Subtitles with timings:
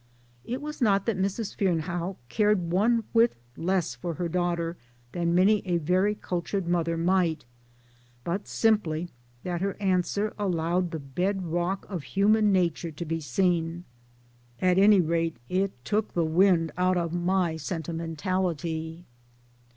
[0.53, 1.55] "It was not that Mrs.
[1.55, 4.75] Fearnehough cared one whit less for her daughter
[5.11, 7.45] than many a very cultured mother might,
[8.23, 9.09] but simply
[9.43, 13.83] that her answer allowed the bed rock of human nature to be seen.
[14.59, 19.05] At any rate it took the wind out of my sentimentality